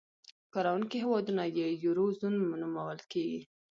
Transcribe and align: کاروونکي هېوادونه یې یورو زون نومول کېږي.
کاروونکي 0.53 0.97
هېوادونه 1.03 1.43
یې 1.57 1.67
یورو 1.83 2.05
زون 2.19 2.33
نومول 2.61 2.99
کېږي. 3.11 3.41